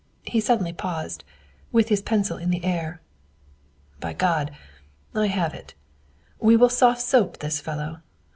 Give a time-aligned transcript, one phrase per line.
[0.23, 1.23] He suddenly paused,
[1.71, 3.01] with his pencil in the air.
[3.99, 4.49] "By God!
[5.13, 5.75] I have it!
[6.39, 7.99] We will soft soap this fellow.